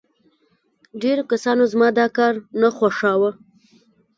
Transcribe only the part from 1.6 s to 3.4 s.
زما دا کار نه خوښاوه